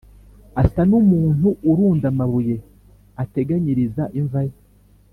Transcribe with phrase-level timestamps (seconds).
[0.61, 2.55] asa n’umuntu urunda amabuye
[3.23, 4.55] ateganyiriza imva ye.